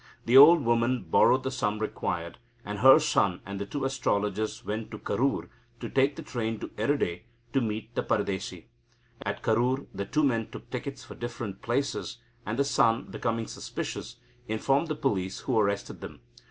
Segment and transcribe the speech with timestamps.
[0.25, 4.89] The old woman borrowed the sum required, and her son and the two astrologers went
[4.89, 5.47] to Karur
[5.79, 7.21] to take the train to Erode,
[7.53, 8.65] to meet the paradesi.
[9.21, 12.17] At Karur the two men took tickets for different places,
[12.47, 14.15] and the son, becoming suspicious,
[14.47, 16.21] informed the police, who arrested them.